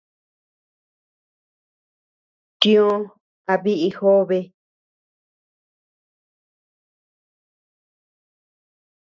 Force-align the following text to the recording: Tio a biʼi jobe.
Tio 2.61 2.87
a 3.51 3.53
biʼi 3.63 3.89
jobe. 3.97 4.39